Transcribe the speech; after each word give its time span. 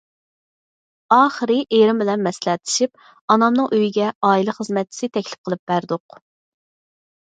ئاخىرى 1.15 1.57
ئېرىم 1.75 2.01
بىلەن 2.03 2.25
مەسلىھەتلىشىپ 2.29 3.07
ئانامنىڭ 3.37 3.71
ئۆيىگە 3.79 4.11
ئائىلە 4.17 4.59
خىزمەتچىسى 4.61 5.15
تەكلىپ 5.17 5.47
قىلىپ 5.49 5.67
بەردۇق. 5.75 6.23